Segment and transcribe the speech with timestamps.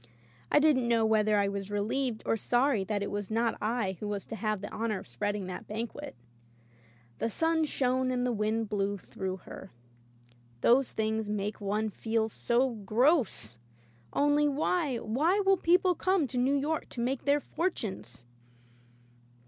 [0.51, 4.07] I didn't know whether I was relieved or sorry that it was not I who
[4.07, 6.15] was to have the honor of spreading that ban quet.
[7.19, 9.69] "The sun shone, and the wind blew, through her."
[10.61, 13.57] Those things make one feel so gross!
[14.11, 18.25] Only, why— why will people come to New York to make their fortunes!